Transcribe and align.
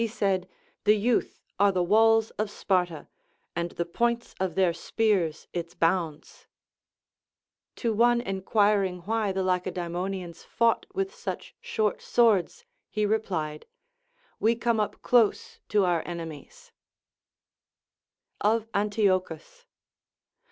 He 0.01 0.07
said. 0.07 0.49
The 0.83 0.95
youth 0.97 1.39
are 1.59 1.71
the 1.71 1.83
walls 1.83 2.31
of 2.41 2.49
Sparta, 2.49 3.07
and 3.55 3.69
the 3.69 3.85
points 3.85 4.33
of 4.39 4.55
their 4.55 4.73
spears 4.73 5.45
its 5.53 5.75
bounds. 5.75 6.47
To 7.75 7.93
one 7.93 8.19
enquir 8.19 8.83
ing 8.83 9.01
why 9.01 9.31
the 9.31 9.43
Lacedaemonians 9.43 10.41
fought 10.43 10.87
with 10.91 11.13
such 11.13 11.53
short 11.61 12.01
swords 12.01 12.65
he 12.89 13.05
replied, 13.05 13.67
AVe 14.41 14.55
come 14.55 14.79
up 14.79 15.03
close 15.03 15.59
to 15.69 15.85
our 15.85 16.01
enemies. 16.03 16.71
LACONIC 18.43 18.43
APOPHTHEGMS. 18.43 18.71
403 18.71 18.79
Of 18.79 18.81
Antiochus. 19.13 19.65